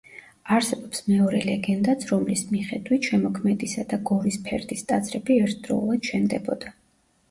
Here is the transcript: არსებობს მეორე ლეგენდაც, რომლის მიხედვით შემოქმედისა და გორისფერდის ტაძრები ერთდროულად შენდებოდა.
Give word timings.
არსებობს 0.53 1.03
მეორე 1.09 1.41
ლეგენდაც, 1.49 2.07
რომლის 2.13 2.43
მიხედვით 2.55 3.11
შემოქმედისა 3.13 3.87
და 3.95 4.03
გორისფერდის 4.13 4.85
ტაძრები 4.93 5.43
ერთდროულად 5.49 6.13
შენდებოდა. 6.15 6.79